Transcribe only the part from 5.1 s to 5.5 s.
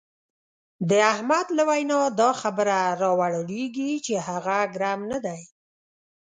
نه دی.